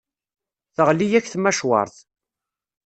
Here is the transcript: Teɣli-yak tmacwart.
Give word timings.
Teɣli-yak 0.75 1.25
tmacwart. 1.27 1.95